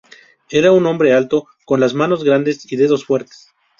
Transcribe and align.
Era 0.49 0.71
un 0.71 0.87
hombre 0.87 1.13
alto, 1.13 1.45
con 1.63 1.79
las 1.79 1.93
manos 1.93 2.23
grandes 2.23 2.71
y 2.71 2.75
dedos 2.75 3.05
fuertes. 3.05 3.51